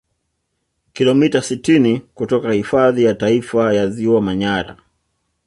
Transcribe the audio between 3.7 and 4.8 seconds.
ya ziwa manyara